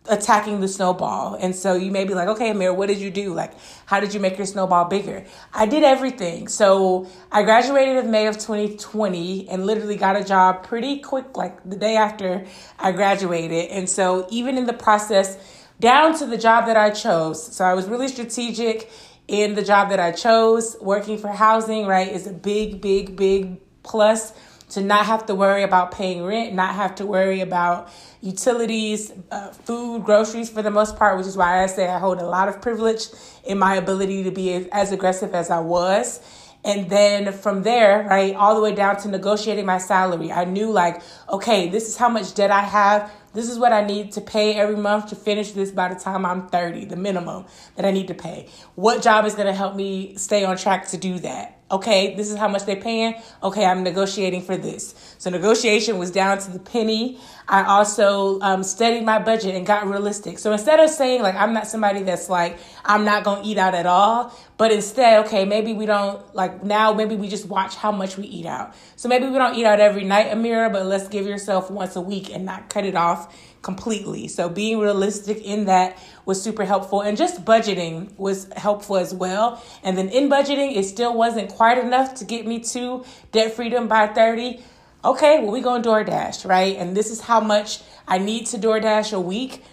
attacking 0.07 0.61
the 0.61 0.67
snowball. 0.67 1.35
And 1.35 1.55
so 1.55 1.75
you 1.75 1.91
may 1.91 2.05
be 2.05 2.13
like, 2.13 2.27
okay, 2.29 2.51
Amira, 2.51 2.75
what 2.75 2.87
did 2.87 2.99
you 2.99 3.09
do? 3.11 3.33
Like, 3.33 3.53
how 3.85 3.99
did 3.99 4.13
you 4.13 4.19
make 4.19 4.37
your 4.37 4.45
snowball 4.45 4.85
bigger? 4.85 5.25
I 5.53 5.65
did 5.65 5.83
everything. 5.83 6.47
So 6.47 7.07
I 7.31 7.43
graduated 7.43 8.03
in 8.03 8.11
May 8.11 8.27
of 8.27 8.35
2020 8.35 9.49
and 9.49 9.65
literally 9.65 9.97
got 9.97 10.15
a 10.15 10.23
job 10.23 10.63
pretty 10.63 10.99
quick, 10.99 11.35
like 11.35 11.67
the 11.67 11.75
day 11.75 11.95
after 11.95 12.45
I 12.79 12.91
graduated. 12.91 13.71
And 13.71 13.89
so 13.89 14.27
even 14.29 14.57
in 14.57 14.65
the 14.65 14.73
process, 14.73 15.37
down 15.79 16.17
to 16.19 16.25
the 16.25 16.37
job 16.37 16.67
that 16.67 16.77
I 16.77 16.89
chose. 16.89 17.55
So 17.55 17.65
I 17.65 17.73
was 17.73 17.87
really 17.87 18.07
strategic 18.07 18.89
in 19.27 19.55
the 19.55 19.63
job 19.63 19.89
that 19.89 19.99
I 19.99 20.11
chose. 20.11 20.77
Working 20.79 21.17
for 21.17 21.29
housing, 21.29 21.85
right, 21.85 22.07
is 22.07 22.27
a 22.27 22.33
big, 22.33 22.81
big, 22.81 23.15
big 23.15 23.59
plus 23.83 24.33
to 24.69 24.81
not 24.81 25.05
have 25.05 25.25
to 25.27 25.35
worry 25.35 25.63
about 25.63 25.91
paying 25.91 26.23
rent, 26.23 26.53
not 26.53 26.75
have 26.75 26.95
to 26.95 27.05
worry 27.05 27.41
about 27.41 27.89
utilities, 28.21 29.11
uh, 29.31 29.49
food, 29.51 30.03
groceries 30.03 30.49
for 30.49 30.61
the 30.61 30.71
most 30.71 30.95
part, 30.95 31.17
which 31.17 31.27
is 31.27 31.37
why 31.37 31.63
I 31.63 31.67
say 31.67 31.87
I 31.87 31.99
hold 31.99 32.19
a 32.19 32.25
lot 32.25 32.49
of 32.49 32.61
privilege 32.61 33.05
in 33.43 33.57
my 33.57 33.75
ability 33.75 34.23
to 34.23 34.31
be 34.31 34.67
as 34.71 34.91
aggressive 34.91 35.33
as 35.33 35.49
I 35.49 35.59
was. 35.59 36.19
And 36.63 36.89
then 36.89 37.31
from 37.31 37.61
there, 37.61 38.07
right, 38.09 38.35
all 38.35 38.55
the 38.55 38.61
way 38.61 38.73
down 38.73 38.97
to 39.01 39.07
negotiating 39.07 39.67
my 39.67 39.77
salary, 39.77 40.31
I 40.31 40.45
knew 40.45 40.71
like, 40.71 41.01
okay, 41.29 41.69
this 41.69 41.87
is 41.87 41.95
how 41.95 42.09
much 42.09 42.33
debt 42.33 42.49
I 42.49 42.61
have 42.61 43.11
this 43.35 43.49
is 43.49 43.59
what 43.59 43.73
I 43.73 43.85
need 43.85 44.13
to 44.13 44.21
pay 44.21 44.55
every 44.55 44.77
month 44.77 45.07
to 45.07 45.15
finish 45.17 45.51
this 45.51 45.69
by 45.69 45.93
the 45.93 45.99
time 45.99 46.25
I'm 46.25 46.47
30, 46.47 46.85
the 46.85 46.95
minimum 46.95 47.45
that 47.75 47.83
I 47.83 47.91
need 47.91 48.07
to 48.07 48.13
pay. 48.13 48.47
What 48.75 49.03
job 49.03 49.25
is 49.25 49.35
going 49.35 49.47
to 49.47 49.53
help 49.53 49.75
me 49.75 50.15
stay 50.15 50.45
on 50.45 50.55
track 50.55 50.87
to 50.89 50.97
do 50.97 51.19
that? 51.19 51.54
Okay, 51.71 52.13
this 52.15 52.29
is 52.29 52.37
how 52.37 52.47
much 52.47 52.65
they're 52.65 52.75
paying. 52.75 53.15
Okay, 53.41 53.65
I'm 53.65 53.81
negotiating 53.81 54.43
for 54.43 54.55
this. 54.55 54.93
So 55.17 55.31
negotiation 55.31 55.97
was 55.97 56.11
down 56.11 56.37
to 56.37 56.51
the 56.51 56.59
penny. 56.59 57.19
I 57.47 57.63
also 57.63 58.39
um, 58.41 58.61
studied 58.61 59.03
my 59.03 59.17
budget 59.17 59.55
and 59.55 59.65
got 59.65 59.87
realistic. 59.87 60.37
So 60.37 60.51
instead 60.51 60.79
of 60.79 60.91
saying 60.91 61.23
like 61.23 61.33
I'm 61.33 61.53
not 61.53 61.65
somebody 61.65 62.03
that's 62.03 62.29
like 62.29 62.59
I'm 62.83 63.03
not 63.03 63.23
gonna 63.23 63.41
eat 63.43 63.57
out 63.57 63.73
at 63.73 63.87
all, 63.87 64.31
but 64.57 64.71
instead, 64.71 65.25
okay, 65.25 65.43
maybe 65.43 65.73
we 65.73 65.85
don't 65.85 66.33
like 66.33 66.63
now. 66.63 66.93
Maybe 66.93 67.15
we 67.15 67.27
just 67.27 67.45
watch 67.45 67.75
how 67.75 67.91
much 67.91 68.17
we 68.17 68.25
eat 68.25 68.45
out. 68.45 68.73
So 68.95 69.09
maybe 69.09 69.27
we 69.27 69.37
don't 69.37 69.55
eat 69.55 69.65
out 69.65 69.81
every 69.81 70.05
night, 70.05 70.27
Amira, 70.27 70.71
but 70.71 70.85
let's 70.85 71.09
give 71.09 71.25
yourself 71.25 71.69
once 71.69 71.95
a 71.97 72.01
week 72.01 72.33
and 72.33 72.45
not 72.45 72.69
cut 72.69 72.85
it 72.85 72.95
off 72.95 73.35
completely. 73.61 74.29
So 74.29 74.47
being 74.47 74.79
realistic 74.79 75.43
in 75.43 75.65
that 75.65 75.97
was 76.25 76.41
super 76.41 76.63
helpful 76.63 77.01
and 77.01 77.17
just 77.17 77.43
budgeting 77.43 78.17
was 78.17 78.47
helpful 78.55 78.95
as 78.95 79.13
well. 79.13 79.61
And 79.83 79.97
then 79.97 80.07
in 80.07 80.29
budgeting, 80.29 80.77
it 80.77 80.83
still 80.83 81.13
wasn't 81.13 81.49
quite 81.49 81.77
enough 81.77 82.15
to 82.15 82.25
get 82.25 82.47
me 82.47 82.59
to 82.59 83.03
debt 83.33 83.53
freedom 83.53 83.89
by 83.89 84.07
30. 84.07 84.61
Okay, 85.03 85.39
well, 85.41 85.51
we 85.51 85.61
go 85.61 85.71
on 85.71 85.83
DoorDash, 85.83 86.47
right? 86.47 86.77
And 86.77 86.95
this 86.95 87.11
is 87.11 87.21
how 87.21 87.41
much 87.41 87.81
I 88.07 88.19
need 88.19 88.45
to 88.47 88.57
DoorDash 88.57 89.13
a 89.13 89.19
week 89.19 89.63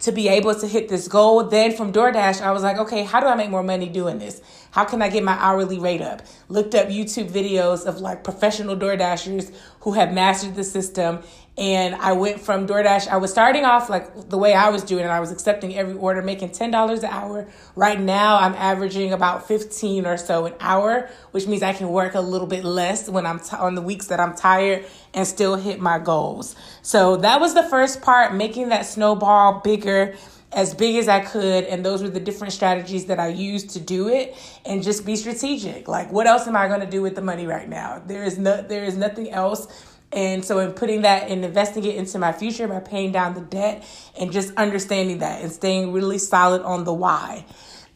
to 0.00 0.12
be 0.12 0.28
able 0.28 0.54
to 0.54 0.66
hit 0.66 0.88
this 0.88 1.08
goal. 1.08 1.44
Then 1.44 1.76
from 1.76 1.92
DoorDash, 1.92 2.40
I 2.40 2.52
was 2.52 2.62
like, 2.62 2.78
okay, 2.78 3.04
how 3.04 3.20
do 3.20 3.26
I 3.26 3.34
make 3.34 3.50
more 3.50 3.62
money 3.62 3.88
doing 3.88 4.18
this? 4.18 4.40
How 4.70 4.84
can 4.84 5.02
I 5.02 5.08
get 5.08 5.24
my 5.24 5.32
hourly 5.32 5.78
rate 5.78 6.02
up? 6.02 6.22
Looked 6.48 6.74
up 6.74 6.88
YouTube 6.88 7.30
videos 7.30 7.86
of 7.86 8.00
like 8.00 8.24
professional 8.24 8.76
DoorDashers 8.76 9.52
who 9.80 9.92
have 9.92 10.12
mastered 10.12 10.54
the 10.54 10.64
system 10.64 11.20
and 11.58 11.96
I 11.96 12.12
went 12.12 12.40
from 12.40 12.68
DoorDash. 12.68 13.08
I 13.08 13.16
was 13.16 13.32
starting 13.32 13.64
off 13.64 13.90
like 13.90 14.30
the 14.30 14.38
way 14.38 14.54
I 14.54 14.68
was 14.68 14.84
doing 14.84 15.04
it. 15.04 15.08
I 15.08 15.18
was 15.18 15.32
accepting 15.32 15.76
every 15.76 15.94
order, 15.94 16.22
making 16.22 16.50
$10 16.50 16.98
an 16.98 17.04
hour. 17.06 17.48
Right 17.74 17.98
now, 17.98 18.38
I'm 18.38 18.54
averaging 18.54 19.12
about 19.12 19.48
15 19.48 20.06
or 20.06 20.16
so 20.16 20.46
an 20.46 20.54
hour, 20.60 21.10
which 21.32 21.48
means 21.48 21.64
I 21.64 21.72
can 21.72 21.88
work 21.88 22.14
a 22.14 22.20
little 22.20 22.46
bit 22.46 22.64
less 22.64 23.08
when 23.08 23.26
I'm 23.26 23.40
t- 23.40 23.56
on 23.56 23.74
the 23.74 23.82
weeks 23.82 24.06
that 24.06 24.20
I'm 24.20 24.36
tired 24.36 24.86
and 25.12 25.26
still 25.26 25.56
hit 25.56 25.80
my 25.80 25.98
goals. 25.98 26.54
So 26.82 27.16
that 27.16 27.40
was 27.40 27.54
the 27.54 27.64
first 27.64 28.02
part, 28.02 28.34
making 28.34 28.68
that 28.68 28.86
snowball 28.86 29.60
bigger 29.60 30.14
as 30.52 30.74
big 30.74 30.96
as 30.96 31.08
I 31.08 31.20
could. 31.20 31.64
And 31.64 31.84
those 31.84 32.02
were 32.02 32.08
the 32.08 32.20
different 32.20 32.52
strategies 32.52 33.06
that 33.06 33.18
I 33.18 33.28
used 33.28 33.70
to 33.70 33.80
do 33.80 34.08
it 34.08 34.36
and 34.64 34.82
just 34.82 35.04
be 35.04 35.16
strategic. 35.16 35.88
Like, 35.88 36.12
what 36.12 36.26
else 36.26 36.46
am 36.46 36.56
I 36.56 36.68
going 36.68 36.80
to 36.80 36.86
do 36.86 37.02
with 37.02 37.14
the 37.14 37.22
money 37.22 37.46
right 37.46 37.68
now? 37.68 38.00
There 38.06 38.24
is 38.24 38.38
no, 38.38 38.62
there 38.62 38.84
is 38.84 38.96
nothing 38.96 39.30
else 39.30 39.66
and 40.12 40.44
so, 40.44 40.58
in 40.60 40.72
putting 40.72 41.02
that 41.02 41.28
and 41.28 41.44
investing 41.44 41.84
it 41.84 41.96
into 41.96 42.18
my 42.18 42.32
future 42.32 42.66
by 42.66 42.80
paying 42.80 43.12
down 43.12 43.34
the 43.34 43.42
debt 43.42 43.84
and 44.18 44.32
just 44.32 44.54
understanding 44.56 45.18
that 45.18 45.42
and 45.42 45.52
staying 45.52 45.92
really 45.92 46.18
solid 46.18 46.62
on 46.62 46.84
the 46.84 46.94
why. 46.94 47.44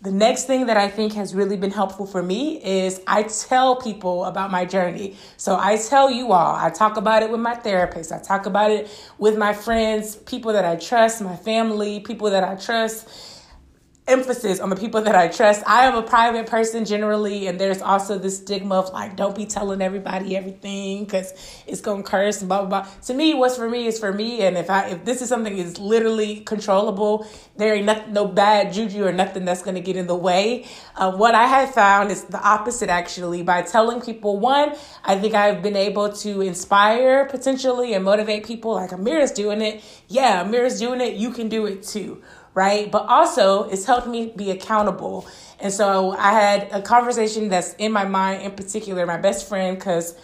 The 0.02 0.10
next 0.10 0.46
thing 0.46 0.66
that 0.66 0.76
I 0.76 0.88
think 0.88 1.12
has 1.12 1.32
really 1.32 1.56
been 1.56 1.70
helpful 1.70 2.06
for 2.06 2.22
me 2.22 2.60
is 2.62 3.00
I 3.06 3.22
tell 3.22 3.76
people 3.76 4.24
about 4.24 4.50
my 4.50 4.64
journey. 4.64 5.16
So 5.36 5.56
I 5.56 5.76
tell 5.76 6.10
you 6.10 6.32
all, 6.32 6.56
I 6.56 6.70
talk 6.70 6.96
about 6.96 7.22
it 7.22 7.30
with 7.30 7.40
my 7.40 7.54
therapist, 7.54 8.10
I 8.10 8.18
talk 8.18 8.46
about 8.46 8.72
it 8.72 8.90
with 9.18 9.38
my 9.38 9.52
friends, 9.52 10.16
people 10.16 10.52
that 10.54 10.64
I 10.64 10.74
trust, 10.74 11.22
my 11.22 11.36
family, 11.36 12.00
people 12.00 12.30
that 12.30 12.42
I 12.42 12.56
trust 12.56 13.08
emphasis 14.08 14.58
on 14.58 14.68
the 14.68 14.74
people 14.74 15.00
that 15.00 15.14
I 15.14 15.28
trust. 15.28 15.62
I 15.64 15.86
am 15.86 15.94
a 15.94 16.02
private 16.02 16.46
person 16.48 16.84
generally, 16.84 17.46
and 17.46 17.58
there's 17.58 17.80
also 17.80 18.18
this 18.18 18.38
stigma 18.38 18.74
of 18.74 18.92
like, 18.92 19.16
don't 19.16 19.34
be 19.34 19.46
telling 19.46 19.80
everybody 19.80 20.36
everything 20.36 21.04
because 21.04 21.32
it's 21.68 21.80
gonna 21.80 22.02
curse 22.02 22.40
and 22.40 22.48
blah 22.48 22.64
blah 22.64 22.82
blah. 22.82 22.90
To 23.06 23.14
me, 23.14 23.32
what's 23.34 23.56
for 23.56 23.70
me 23.70 23.86
is 23.86 24.00
for 24.00 24.12
me, 24.12 24.42
and 24.42 24.58
if 24.58 24.68
I 24.68 24.88
if 24.88 25.04
this 25.04 25.22
is 25.22 25.28
something 25.28 25.56
is 25.56 25.78
literally 25.78 26.40
controllable, 26.40 27.28
there 27.56 27.74
ain't 27.74 27.86
nothing, 27.86 28.12
no 28.12 28.26
bad 28.26 28.72
juju 28.72 29.04
or 29.04 29.12
nothing 29.12 29.44
that's 29.44 29.62
gonna 29.62 29.80
get 29.80 29.96
in 29.96 30.08
the 30.08 30.16
way. 30.16 30.66
Uh, 30.96 31.12
what 31.12 31.36
I 31.36 31.46
have 31.46 31.72
found 31.72 32.10
is 32.10 32.24
the 32.24 32.42
opposite 32.42 32.88
actually. 32.88 33.42
By 33.42 33.62
telling 33.62 34.00
people, 34.00 34.40
one, 34.40 34.74
I 35.04 35.16
think 35.16 35.34
I've 35.34 35.62
been 35.62 35.76
able 35.76 36.12
to 36.12 36.40
inspire 36.40 37.26
potentially 37.26 37.94
and 37.94 38.04
motivate 38.04 38.44
people. 38.44 38.72
Like 38.72 38.90
Amira's 38.90 39.30
doing 39.30 39.62
it, 39.62 39.84
yeah, 40.08 40.42
Amira's 40.44 40.80
doing 40.80 41.00
it. 41.00 41.14
You 41.14 41.30
can 41.30 41.48
do 41.48 41.66
it 41.66 41.84
too 41.84 42.20
right? 42.54 42.90
But 42.90 43.06
also, 43.06 43.64
it's 43.64 43.84
helped 43.84 44.06
me 44.06 44.32
be 44.36 44.50
accountable. 44.50 45.26
And 45.60 45.72
so 45.72 46.12
I 46.12 46.32
had 46.32 46.68
a 46.72 46.82
conversation 46.82 47.48
that's 47.48 47.74
in 47.74 47.92
my 47.92 48.04
mind, 48.04 48.42
in 48.42 48.52
particular, 48.52 49.06
my 49.06 49.16
best 49.16 49.48
friend, 49.48 49.78
because 49.78 50.14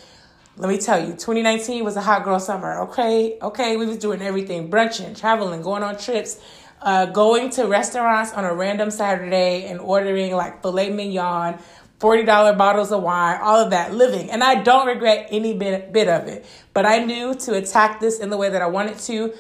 let 0.57 0.69
me 0.69 0.79
tell 0.79 0.99
you, 0.99 1.13
2019 1.13 1.85
was 1.85 1.97
a 1.97 2.01
hot 2.01 2.25
girl 2.25 2.41
summer. 2.41 2.81
Okay, 2.83 3.39
okay, 3.41 3.77
we 3.77 3.87
was 3.87 3.99
doing 3.99 4.21
everything, 4.21 4.69
brunching, 4.69 5.15
traveling, 5.15 5.63
going 5.63 5.85
on 5.85 5.97
trips, 5.97 6.41
uh, 6.83 7.07
going 7.07 7.51
to 7.51 7.67
restaurants 7.67 8.33
on 8.33 8.45
a 8.45 8.53
random 8.53 8.91
Saturday 8.91 9.67
and 9.67 9.79
ordering 9.79 10.35
like 10.35 10.61
filet 10.61 10.91
mignon, 10.91 11.59
$40 12.01 12.59
bottles 12.59 12.93
of 12.93 13.03
wine, 13.03 13.39
all 13.41 13.61
of 13.61 13.71
that, 13.71 13.95
living. 13.95 14.31
And 14.31 14.43
I 14.43 14.63
don't 14.63 14.87
regret 14.87 15.29
any 15.31 15.57
bit, 15.57 15.93
bit 15.93 16.09
of 16.09 16.27
it. 16.27 16.45
But 16.75 16.87
I 16.87 17.05
knew 17.05 17.35
to 17.35 17.55
attack 17.55 18.01
this 18.01 18.19
in 18.19 18.31
the 18.31 18.37
way 18.37 18.51
that 18.51 18.63
I 18.63 18.67
wanted 18.67 18.99
to, 19.01 19.33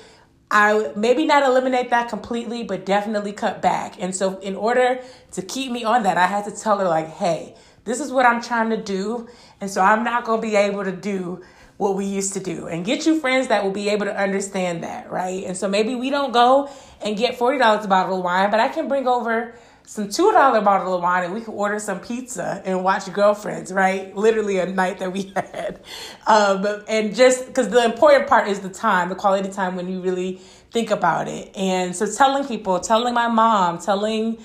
I 0.50 0.92
maybe 0.96 1.26
not 1.26 1.42
eliminate 1.42 1.90
that 1.90 2.08
completely, 2.08 2.62
but 2.64 2.86
definitely 2.86 3.32
cut 3.32 3.60
back. 3.60 4.00
And 4.00 4.14
so, 4.14 4.38
in 4.38 4.56
order 4.56 5.00
to 5.32 5.42
keep 5.42 5.70
me 5.70 5.84
on 5.84 6.04
that, 6.04 6.16
I 6.16 6.26
had 6.26 6.44
to 6.44 6.50
tell 6.50 6.78
her, 6.78 6.88
like, 6.88 7.08
hey, 7.08 7.54
this 7.84 8.00
is 8.00 8.10
what 8.10 8.24
I'm 8.24 8.40
trying 8.40 8.70
to 8.70 8.82
do. 8.82 9.28
And 9.60 9.70
so, 9.70 9.82
I'm 9.82 10.04
not 10.04 10.24
going 10.24 10.40
to 10.40 10.46
be 10.46 10.56
able 10.56 10.84
to 10.84 10.92
do 10.92 11.42
what 11.76 11.96
we 11.96 12.06
used 12.06 12.32
to 12.34 12.40
do. 12.40 12.66
And 12.66 12.84
get 12.84 13.04
you 13.06 13.20
friends 13.20 13.48
that 13.48 13.62
will 13.62 13.72
be 13.72 13.90
able 13.90 14.06
to 14.06 14.16
understand 14.16 14.82
that, 14.84 15.10
right? 15.10 15.44
And 15.44 15.56
so, 15.56 15.68
maybe 15.68 15.94
we 15.94 16.08
don't 16.08 16.32
go 16.32 16.70
and 17.02 17.16
get 17.16 17.38
$40 17.38 17.84
a 17.84 17.88
bottle 17.88 18.18
of 18.18 18.24
wine, 18.24 18.50
but 18.50 18.58
I 18.58 18.68
can 18.68 18.88
bring 18.88 19.06
over 19.06 19.54
some 19.88 20.10
two 20.10 20.30
dollar 20.32 20.60
bottle 20.60 20.94
of 20.94 21.02
wine 21.02 21.24
and 21.24 21.32
we 21.32 21.40
could 21.40 21.54
order 21.54 21.78
some 21.78 21.98
pizza 21.98 22.60
and 22.66 22.84
watch 22.84 23.10
girlfriends 23.10 23.72
right? 23.72 24.14
Literally 24.14 24.58
a 24.58 24.66
night 24.66 24.98
that 24.98 25.10
we 25.10 25.22
had. 25.34 25.80
Um, 26.26 26.66
and 26.86 27.16
just 27.16 27.46
because 27.46 27.70
the 27.70 27.82
important 27.82 28.26
part 28.28 28.48
is 28.48 28.60
the 28.60 28.68
time 28.68 29.08
the 29.08 29.14
quality 29.14 29.48
time 29.48 29.76
when 29.76 29.88
you 29.88 30.02
really 30.02 30.42
think 30.72 30.90
about 30.90 31.26
it. 31.26 31.56
And 31.56 31.96
so 31.96 32.06
telling 32.06 32.46
people 32.46 32.78
telling 32.80 33.14
my 33.14 33.28
mom 33.28 33.78
telling 33.78 34.36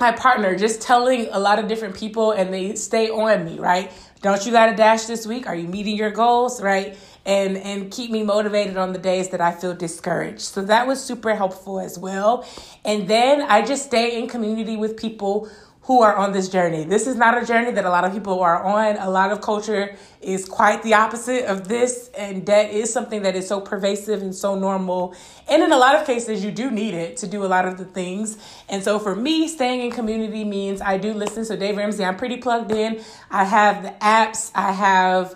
my 0.00 0.10
partner 0.10 0.58
just 0.58 0.82
telling 0.82 1.28
a 1.30 1.38
lot 1.38 1.60
of 1.60 1.68
different 1.68 1.94
people 1.94 2.32
and 2.32 2.52
they 2.52 2.74
stay 2.74 3.10
on 3.10 3.44
me 3.44 3.60
right? 3.60 3.92
Don't 4.22 4.44
you 4.44 4.50
got 4.50 4.72
a 4.72 4.74
dash 4.74 5.04
this 5.04 5.24
week? 5.24 5.46
Are 5.46 5.54
you 5.54 5.68
meeting 5.68 5.96
your 5.96 6.10
goals 6.10 6.60
right 6.60 6.98
and 7.24 7.56
and 7.56 7.90
keep 7.90 8.10
me 8.10 8.22
motivated 8.22 8.76
on 8.76 8.92
the 8.92 8.98
days 8.98 9.28
that 9.30 9.40
I 9.40 9.52
feel 9.52 9.74
discouraged. 9.74 10.40
So 10.40 10.62
that 10.62 10.86
was 10.86 11.02
super 11.02 11.34
helpful 11.34 11.80
as 11.80 11.98
well. 11.98 12.46
And 12.84 13.08
then 13.08 13.42
I 13.42 13.62
just 13.62 13.86
stay 13.86 14.18
in 14.18 14.28
community 14.28 14.76
with 14.76 14.96
people 14.96 15.48
who 15.82 16.00
are 16.00 16.14
on 16.14 16.32
this 16.32 16.48
journey. 16.48 16.84
This 16.84 17.08
is 17.08 17.16
not 17.16 17.42
a 17.42 17.44
journey 17.44 17.72
that 17.72 17.84
a 17.84 17.90
lot 17.90 18.04
of 18.04 18.12
people 18.12 18.40
are 18.40 18.62
on. 18.62 18.96
A 18.98 19.10
lot 19.10 19.32
of 19.32 19.40
culture 19.40 19.96
is 20.20 20.44
quite 20.44 20.84
the 20.84 20.94
opposite 20.94 21.44
of 21.46 21.66
this, 21.66 22.08
and 22.16 22.46
debt 22.46 22.70
is 22.70 22.92
something 22.92 23.22
that 23.22 23.34
is 23.34 23.48
so 23.48 23.60
pervasive 23.60 24.22
and 24.22 24.32
so 24.32 24.54
normal. 24.54 25.12
And 25.48 25.60
in 25.60 25.72
a 25.72 25.76
lot 25.76 25.96
of 25.96 26.06
cases, 26.06 26.44
you 26.44 26.52
do 26.52 26.70
need 26.70 26.94
it 26.94 27.16
to 27.18 27.26
do 27.26 27.44
a 27.44 27.48
lot 27.48 27.66
of 27.66 27.78
the 27.78 27.84
things. 27.84 28.38
And 28.68 28.84
so 28.84 29.00
for 29.00 29.16
me, 29.16 29.48
staying 29.48 29.80
in 29.80 29.90
community 29.90 30.44
means 30.44 30.80
I 30.80 30.98
do 30.98 31.12
listen. 31.12 31.44
So 31.44 31.56
Dave 31.56 31.76
Ramsey, 31.76 32.04
I'm 32.04 32.16
pretty 32.16 32.36
plugged 32.36 32.70
in. 32.70 33.02
I 33.28 33.42
have 33.44 33.82
the 33.82 33.90
apps, 34.00 34.52
I 34.54 34.70
have 34.70 35.34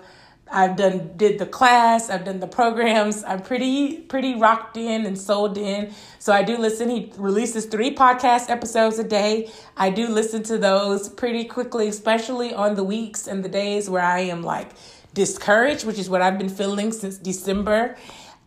I've 0.50 0.76
done 0.76 1.16
did 1.16 1.38
the 1.38 1.46
class, 1.46 2.08
I've 2.08 2.24
done 2.24 2.40
the 2.40 2.46
programs. 2.46 3.24
I'm 3.24 3.42
pretty 3.42 3.98
pretty 3.98 4.36
rocked 4.36 4.76
in 4.76 5.04
and 5.04 5.18
sold 5.18 5.58
in. 5.58 5.92
So 6.18 6.32
I 6.32 6.42
do 6.42 6.56
listen. 6.56 6.88
He 6.88 7.12
releases 7.16 7.66
3 7.66 7.94
podcast 7.94 8.48
episodes 8.48 8.98
a 8.98 9.04
day. 9.04 9.50
I 9.76 9.90
do 9.90 10.08
listen 10.08 10.42
to 10.44 10.58
those 10.58 11.08
pretty 11.08 11.44
quickly, 11.44 11.88
especially 11.88 12.54
on 12.54 12.74
the 12.74 12.84
weeks 12.84 13.26
and 13.26 13.44
the 13.44 13.48
days 13.48 13.90
where 13.90 14.02
I 14.02 14.20
am 14.20 14.42
like 14.42 14.70
discouraged, 15.14 15.84
which 15.84 15.98
is 15.98 16.08
what 16.08 16.22
I've 16.22 16.38
been 16.38 16.48
feeling 16.48 16.92
since 16.92 17.16
December. 17.18 17.96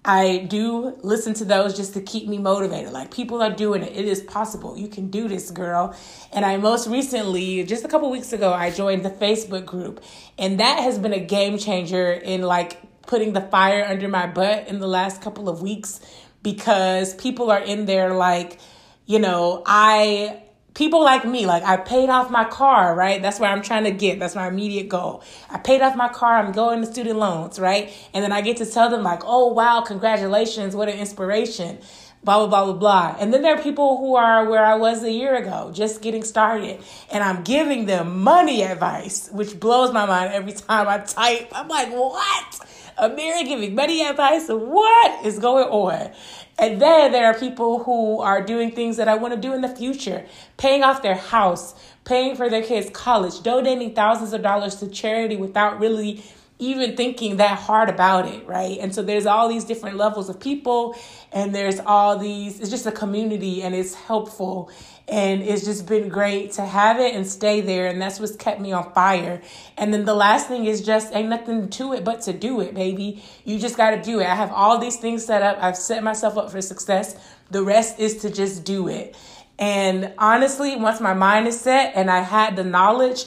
I 0.06 0.48
do 0.50 0.98
listen 1.02 1.34
to 1.36 1.46
those 1.46 1.76
just 1.76 1.94
to 1.94 2.02
keep 2.02 2.28
me 2.28 2.38
motivated. 2.38 2.92
Like 2.94 3.14
people 3.14 3.42
are 3.42 3.52
doing 3.52 3.84
it. 3.84 3.96
It 3.96 4.06
is 4.06 4.22
possible. 4.22 4.78
You 4.78 4.88
can 4.88 5.10
do 5.10 5.28
this, 5.28 5.52
girl. 5.52 5.96
And 6.32 6.46
I 6.46 6.58
most 6.58 6.88
recently, 6.88 7.64
just 7.66 7.84
a 7.84 7.88
couple 7.88 8.10
weeks 8.10 8.32
ago, 8.32 8.54
I 8.54 8.72
joined 8.72 9.04
the 9.04 9.10
Facebook 9.10 9.66
group. 9.66 10.04
And 10.38 10.60
that 10.60 10.80
has 10.80 10.98
been 10.98 11.14
a 11.14 11.20
game 11.20 11.58
changer 11.58 12.12
in 12.12 12.42
like 12.42 12.80
putting 13.04 13.34
the 13.34 13.42
fire 13.42 13.86
under 13.86 14.08
my 14.08 14.28
butt 14.28 14.68
in 14.68 14.80
the 14.80 14.88
last 14.88 15.22
couple 15.22 15.50
of 15.50 15.62
weeks 15.62 16.00
because 16.44 17.14
people 17.16 17.52
are 17.52 17.60
in 17.62 17.86
there 17.86 18.14
like, 18.14 18.60
you 19.06 19.20
know, 19.20 19.64
I 19.66 20.44
people 20.80 21.04
like 21.04 21.26
me, 21.26 21.46
like 21.46 21.62
I 21.64 21.76
paid 21.76 22.10
off 22.10 22.32
my 22.32 22.46
car, 22.46 22.96
right? 22.96 23.22
That's 23.22 23.38
where 23.38 23.52
I'm 23.52 23.62
trying 23.62 23.84
to 23.84 23.92
get. 23.92 24.18
That's 24.18 24.34
my 24.34 24.48
immediate 24.48 24.88
goal. 24.88 25.22
I 25.50 25.58
paid 25.58 25.82
off 25.82 25.94
my 25.98 26.08
car. 26.08 26.38
I'm 26.38 26.54
going 26.54 26.80
to 26.80 26.88
student 26.88 27.20
loans, 27.20 27.60
right? 27.60 27.94
And 28.14 28.24
then 28.24 28.32
I 28.32 28.40
get 28.40 28.56
to 28.58 28.66
tell 28.66 28.90
them 28.90 29.04
like, 29.04 29.20
oh 29.26 29.48
wow, 29.48 29.82
congratulations, 29.82 30.78
what 30.78 30.88
an 30.88 30.98
inspiration. 30.98 31.80
Blah 32.24 32.38
blah 32.38 32.48
blah 32.48 32.66
blah 32.66 32.74
blah. 32.74 33.18
And 33.20 33.34
then 33.34 33.42
there 33.42 33.58
are 33.58 33.62
people 33.62 33.98
who 33.98 34.16
are 34.16 34.50
where 34.50 34.64
I 34.64 34.76
was 34.76 35.04
a 35.04 35.12
year 35.12 35.36
ago, 35.36 35.72
just 35.74 36.02
getting 36.02 36.24
started, 36.24 36.82
and 37.12 37.26
I'm 37.26 37.44
giving 37.44 37.86
them 37.86 38.24
money 38.24 38.64
advice, 38.64 39.30
which 39.34 39.60
blows 39.60 39.92
my 39.92 40.06
mind 40.06 40.32
every 40.34 40.54
time 40.68 40.88
I 40.88 41.00
type. 41.00 41.50
I'm 41.54 41.68
like, 41.68 41.92
what? 41.92 42.60
Amira 43.02 43.46
giving 43.46 43.76
money 43.76 44.04
advice? 44.06 44.48
What 44.50 45.26
is 45.26 45.40
going 45.40 45.68
on? 45.68 46.12
And 46.58 46.82
then 46.82 47.12
there 47.12 47.26
are 47.26 47.34
people 47.34 47.84
who 47.84 48.20
are 48.20 48.44
doing 48.44 48.72
things 48.72 48.98
that 48.98 49.08
I 49.08 49.16
want 49.16 49.34
to 49.34 49.40
do 49.40 49.54
in 49.54 49.62
the 49.62 49.70
future, 49.70 50.26
paying 50.58 50.84
off 50.84 51.02
their 51.02 51.16
house, 51.16 51.74
paying 52.04 52.36
for 52.36 52.50
their 52.50 52.62
kids' 52.64 52.90
college, 52.90 53.42
donating 53.42 53.96
thousands 53.96 54.34
of 54.34 54.42
dollars 54.42 54.76
to 54.76 54.90
charity 54.90 55.38
without 55.38 55.80
really 55.80 56.24
even 56.60 56.98
thinking 56.98 57.38
that 57.38 57.58
hard 57.58 57.90
about 57.90 58.28
it, 58.28 58.46
right? 58.46 58.78
And 58.80 58.94
so 58.94 59.02
there's 59.02 59.26
all 59.26 59.48
these 59.48 59.64
different 59.64 59.96
levels 59.96 60.28
of 60.28 60.40
people, 60.40 60.96
and 61.32 61.56
there's 61.56 61.80
all 61.80 62.18
these, 62.18 62.60
it's 62.60 62.70
just 62.70 62.86
a 62.86 62.92
community, 62.92 63.64
and 63.64 63.74
it's 63.74 63.94
helpful. 63.94 64.70
And 65.08 65.42
it's 65.42 65.66
just 65.66 65.88
been 65.88 66.10
great 66.10 66.52
to 66.54 66.66
have 66.66 67.00
it 67.00 67.16
and 67.16 67.26
stay 67.26 67.62
there. 67.62 67.88
And 67.88 68.00
that's 68.00 68.20
what's 68.20 68.36
kept 68.36 68.62
me 68.62 68.74
on 68.74 68.94
fire. 68.94 69.42
And 69.76 69.92
then 69.92 70.06
the 70.06 70.14
last 70.14 70.48
thing 70.48 70.66
is 70.66 70.82
just 70.82 71.16
ain't 71.16 71.30
nothing 71.30 71.70
to 71.72 71.94
it 71.94 72.04
but 72.04 72.22
to 72.24 72.34
do 72.34 72.62
it, 72.62 72.76
baby. 72.76 73.24
You 73.44 73.58
just 73.58 73.76
got 73.76 73.92
to 73.92 74.02
do 74.02 74.20
it. 74.20 74.28
I 74.28 74.36
have 74.36 74.52
all 74.52 74.78
these 74.78 74.98
things 74.98 75.26
set 75.26 75.42
up. 75.42 75.58
I've 75.64 75.78
set 75.78 76.04
myself 76.04 76.38
up 76.38 76.52
for 76.52 76.62
success. 76.62 77.16
The 77.50 77.64
rest 77.64 78.00
is 78.00 78.18
to 78.18 78.30
just 78.30 78.64
do 78.64 78.88
it. 78.88 79.16
And 79.58 80.14
honestly, 80.20 80.76
once 80.76 81.02
my 81.02 81.16
mind 81.16 81.48
is 81.48 81.60
set 81.60 81.94
and 81.96 82.12
I 82.12 82.20
had 82.20 82.56
the 82.56 82.64
knowledge, 82.64 83.26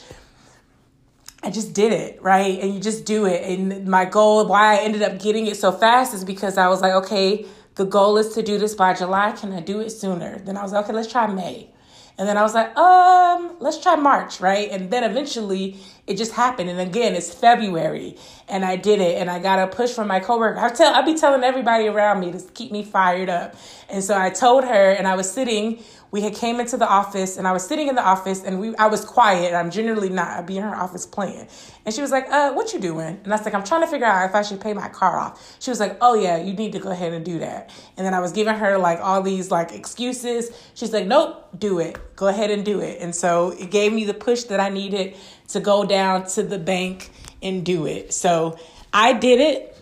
I 1.43 1.51
just 1.51 1.75
did 1.75 1.93
it, 1.93 2.23
right? 2.23 2.61
And 2.61 2.75
you 2.75 2.81
just 2.81 3.05
do 3.05 3.27
it. 3.27 3.43
And 3.45 3.87
my 3.89 4.05
goal, 4.05 4.47
why 4.47 4.75
I 4.77 4.83
ended 4.83 5.03
up 5.03 5.21
getting 5.21 5.47
it 5.47 5.57
so 5.57 5.73
fast 5.73 6.15
is 6.15 6.25
because 6.25 6.59
I 6.59 6.69
was 6.69 6.81
like, 6.81 6.93
okay, 7.05 7.47
The 7.75 7.85
goal 7.87 8.19
is 8.19 8.35
to 8.35 8.43
do 8.43 8.59
this 8.59 8.75
by 8.75 8.93
July. 8.95 9.33
Can 9.33 9.53
I 9.53 9.61
do 9.61 9.81
it 9.81 9.91
sooner? 9.91 10.39
Then 10.41 10.57
I 10.59 10.63
was 10.63 10.73
like, 10.73 10.85
okay, 10.85 10.93
let's 10.93 11.11
try 11.11 11.27
May. 11.27 11.71
And 12.19 12.29
then 12.29 12.37
I 12.37 12.43
was 12.43 12.53
like, 12.53 12.77
um, 12.77 13.57
let's 13.61 13.83
try 13.83 13.97
March, 13.97 14.39
right? 14.39 14.71
And 14.71 14.91
then 14.91 15.03
eventually 15.03 15.79
it 16.07 16.19
just 16.19 16.33
happened. 16.33 16.69
And 16.69 16.79
again, 16.79 17.15
it's 17.15 17.33
February 17.33 18.17
and 18.49 18.65
I 18.67 18.77
did 18.77 19.01
it 19.01 19.19
and 19.19 19.31
I 19.31 19.39
got 19.39 19.59
a 19.59 19.67
push 19.67 19.93
from 19.93 20.09
my 20.09 20.21
coworker. 20.21 20.61
I 20.61 20.69
tell 20.69 20.95
I 20.95 21.01
be 21.01 21.15
telling 21.15 21.43
everybody 21.43 21.89
around 21.89 22.21
me 22.21 22.31
to 22.33 22.41
keep 22.53 22.71
me 22.71 22.85
fired 22.85 23.31
up. 23.31 23.55
And 23.89 24.05
so 24.05 24.19
I 24.19 24.29
told 24.29 24.65
her 24.65 24.91
and 24.91 25.09
I 25.09 25.17
was 25.17 25.33
sitting 25.33 25.83
we 26.13 26.21
had 26.21 26.35
came 26.35 26.61
into 26.61 26.77
the 26.77 26.87
office 26.87 27.39
and 27.39 27.49
I 27.49 27.53
was 27.53 27.67
sitting 27.67 27.89
in 27.89 27.95
the 27.95 28.05
office 28.05 28.45
and 28.45 28.61
we 28.61 28.77
I 28.77 28.87
was 28.87 29.03
quiet. 29.03 29.47
And 29.47 29.57
I'm 29.57 29.71
generally 29.71 30.11
not. 30.11 30.29
I'd 30.29 30.47
be 30.47 30.59
in 30.59 30.63
her 30.63 30.77
office 30.77 31.07
playing. 31.07 31.49
And 31.87 31.95
she 31.95 32.03
was 32.03 32.11
like, 32.11 32.29
uh, 32.29 32.53
what 32.53 32.75
you 32.75 32.79
doing? 32.79 33.19
And 33.25 33.33
I 33.33 33.37
was 33.37 33.47
like, 33.47 33.55
I'm 33.55 33.65
trying 33.65 33.81
to 33.81 33.87
figure 33.87 34.07
out 34.07 34.29
if 34.29 34.35
I 34.35 34.43
should 34.43 34.61
pay 34.61 34.75
my 34.75 34.89
car 34.91 35.19
off. 35.19 35.57
She 35.59 35.71
was 35.71 35.81
like, 35.81 35.97
Oh 36.03 36.15
yeah, 36.15 36.37
you 36.37 36.53
need 36.53 36.73
to 36.73 36.79
go 36.79 36.91
ahead 36.91 37.15
and 37.15 37.25
do 37.25 37.39
that. 37.39 37.71
And 37.97 38.07
then 38.07 38.13
I 38.13 38.21
was 38.21 38.33
giving 38.33 38.55
her 38.55 38.77
like 38.77 39.01
all 39.01 39.23
these 39.23 39.51
like 39.51 39.73
excuses. 39.73 40.51
She's 40.75 40.93
like, 40.93 41.07
Nope, 41.07 41.49
do 41.59 41.79
it. 41.79 41.97
Go 42.15 42.29
ahead 42.29 42.51
and 42.51 42.63
do 42.63 42.81
it. 42.81 42.99
And 43.01 43.17
so 43.17 43.51
it 43.51 43.71
gave 43.71 43.93
me 43.93 44.05
the 44.05 44.15
push 44.15 44.45
that 44.45 44.61
I 44.61 44.69
needed 44.69 45.17
to 45.49 45.61
go 45.61 45.85
down 45.87 46.27
to 46.27 46.43
the 46.43 46.59
bank 46.59 47.11
and 47.41 47.65
do 47.65 47.87
it. 47.87 48.13
So 48.13 48.59
I 48.93 49.15
did 49.15 49.41
it 49.41 49.79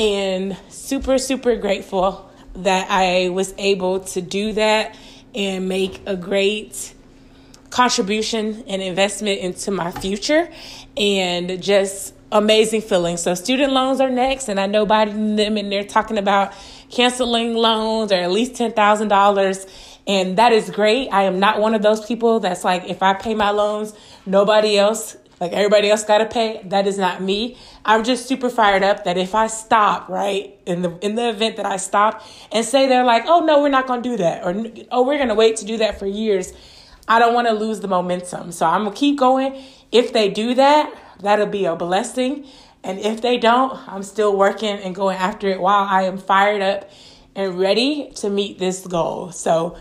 and 0.00 0.56
super, 0.68 1.16
super 1.16 1.54
grateful 1.54 2.29
that 2.64 2.90
I 2.90 3.28
was 3.30 3.54
able 3.58 4.00
to 4.00 4.20
do 4.20 4.52
that 4.54 4.96
and 5.34 5.68
make 5.68 6.02
a 6.06 6.16
great 6.16 6.94
contribution 7.70 8.64
and 8.66 8.82
investment 8.82 9.40
into 9.40 9.70
my 9.70 9.90
future 9.92 10.48
and 10.96 11.62
just 11.62 12.14
amazing 12.32 12.82
feeling. 12.82 13.16
So 13.16 13.34
student 13.34 13.72
loans 13.72 14.00
are 14.00 14.10
next 14.10 14.48
and 14.48 14.58
I 14.60 14.66
know 14.66 14.86
Biden 14.86 15.38
and 15.38 15.72
they're 15.72 15.84
talking 15.84 16.18
about 16.18 16.52
canceling 16.90 17.54
loans 17.54 18.12
or 18.12 18.16
at 18.16 18.30
least 18.30 18.54
$10,000 18.54 19.70
and 20.06 20.38
that 20.38 20.52
is 20.52 20.70
great. 20.70 21.08
I 21.10 21.24
am 21.24 21.38
not 21.38 21.60
one 21.60 21.74
of 21.74 21.82
those 21.82 22.04
people 22.04 22.40
that's 22.40 22.64
like 22.64 22.84
if 22.84 23.02
I 23.02 23.14
pay 23.14 23.34
my 23.34 23.50
loans, 23.50 23.94
nobody 24.26 24.78
else 24.78 25.16
like 25.40 25.52
everybody 25.52 25.90
else 25.90 26.04
got 26.04 26.18
to 26.18 26.26
pay. 26.26 26.60
That 26.64 26.86
is 26.86 26.98
not 26.98 27.22
me. 27.22 27.56
I'm 27.84 28.04
just 28.04 28.26
super 28.26 28.50
fired 28.50 28.82
up 28.82 29.04
that 29.04 29.16
if 29.16 29.34
I 29.34 29.46
stop, 29.46 30.08
right, 30.08 30.58
in 30.66 30.82
the 30.82 30.98
in 31.00 31.14
the 31.14 31.30
event 31.30 31.56
that 31.56 31.66
I 31.66 31.78
stop 31.78 32.22
and 32.52 32.64
say 32.64 32.86
they're 32.86 33.04
like, 33.04 33.24
"Oh 33.26 33.40
no, 33.40 33.62
we're 33.62 33.70
not 33.70 33.86
going 33.86 34.02
to 34.02 34.08
do 34.10 34.16
that," 34.18 34.44
or 34.44 34.66
"Oh, 34.92 35.02
we're 35.02 35.16
going 35.16 35.28
to 35.28 35.34
wait 35.34 35.56
to 35.56 35.64
do 35.64 35.78
that 35.78 35.98
for 35.98 36.06
years." 36.06 36.52
I 37.08 37.18
don't 37.18 37.34
want 37.34 37.48
to 37.48 37.54
lose 37.54 37.80
the 37.80 37.88
momentum. 37.88 38.52
So 38.52 38.66
I'm 38.66 38.84
going 38.84 38.94
to 38.94 39.00
keep 39.00 39.18
going. 39.18 39.60
If 39.90 40.12
they 40.12 40.30
do 40.30 40.54
that, 40.54 40.94
that'll 41.20 41.46
be 41.46 41.64
a 41.64 41.74
blessing. 41.74 42.46
And 42.84 43.00
if 43.00 43.20
they 43.20 43.36
don't, 43.36 43.76
I'm 43.88 44.04
still 44.04 44.36
working 44.36 44.78
and 44.78 44.94
going 44.94 45.16
after 45.16 45.48
it 45.48 45.60
while 45.60 45.84
I 45.84 46.02
am 46.02 46.18
fired 46.18 46.62
up 46.62 46.88
and 47.34 47.58
ready 47.58 48.12
to 48.16 48.30
meet 48.30 48.58
this 48.58 48.86
goal. 48.86 49.32
So 49.32 49.76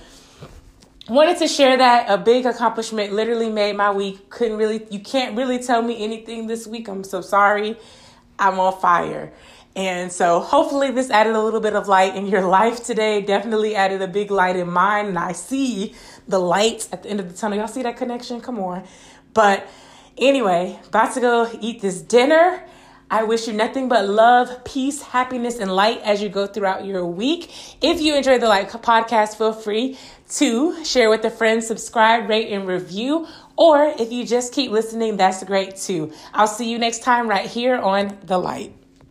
wanted 1.10 1.38
to 1.40 1.48
share 1.48 1.78
that 1.78 2.10
a 2.10 2.18
big 2.18 2.46
accomplishment 2.46 3.14
literally 3.14 3.50
made 3.50 3.76
my 3.76 3.92
week. 3.92 4.30
Couldn't 4.30 4.58
really 4.58 4.86
you 4.90 5.00
can't 5.00 5.36
really 5.36 5.60
tell 5.60 5.82
me 5.82 6.04
anything 6.04 6.48
this 6.48 6.68
week. 6.68 6.88
I'm 6.88 7.04
so 7.04 7.22
sorry. 7.22 7.78
I'm 8.38 8.60
on 8.60 8.80
fire. 8.80 9.34
And 9.76 10.12
so 10.12 10.40
hopefully 10.40 10.92
this 10.92 11.10
added 11.10 11.36
a 11.36 11.42
little 11.42 11.60
bit 11.60 11.76
of 11.76 11.88
light 11.88 12.16
in 12.16 12.28
your 12.28 12.42
life 12.60 12.84
today. 12.84 13.22
Definitely 13.22 13.76
added 13.76 14.02
a 14.02 14.08
big 14.08 14.32
light 14.32 14.56
in 14.56 14.70
mine 14.70 15.08
and 15.08 15.20
i 15.20 15.32
see 15.32 15.96
the 16.28 16.40
light 16.40 16.88
at 16.92 17.04
the 17.04 17.10
end 17.10 17.20
of 17.20 17.32
the 17.32 17.38
tunnel. 17.38 17.58
Y'all 17.58 17.68
see 17.68 17.84
that 17.84 17.98
connection? 17.98 18.42
Come 18.42 18.60
on. 18.60 18.84
But 19.34 19.68
anyway 20.18 20.80
about 20.88 21.14
to 21.14 21.22
go 21.22 21.50
eat 21.62 21.82
this 21.82 22.02
dinner 22.02 22.64
I 23.12 23.24
wish 23.24 23.48
you 23.48 23.54
nothing 23.54 23.90
but 23.90 24.08
love, 24.08 24.64
peace, 24.64 25.02
happiness, 25.02 25.58
and 25.58 25.76
light 25.76 26.00
as 26.04 26.22
you 26.22 26.30
go 26.30 26.46
throughout 26.46 26.86
your 26.86 27.06
week. 27.06 27.52
If 27.82 28.02
you 28.02 28.16
enjoy 28.16 28.38
the 28.38 28.48
Light 28.48 28.70
podcast, 28.70 29.36
feel 29.36 29.52
free 29.52 29.98
to 30.34 30.86
share 30.86 31.10
with 31.10 31.26
a 31.26 31.32
friend, 31.32 31.64
subscribe, 31.64 32.30
rate, 32.30 32.52
and 32.52 32.68
review. 32.68 33.26
Or 33.58 33.94
if 33.98 34.12
you 34.12 34.26
just 34.26 34.54
keep 34.54 34.70
listening, 34.70 35.18
that's 35.18 35.44
great 35.44 35.76
too. 35.76 36.14
I'll 36.34 36.48
see 36.48 36.70
you 36.70 36.78
next 36.78 37.02
time 37.02 37.28
right 37.28 37.48
here 37.48 37.78
on 37.78 38.16
The 38.24 38.38
Light. 38.38 38.79